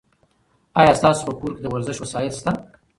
[0.79, 2.51] ایا ستاسو په کور کې د ورزش وسایل شته؟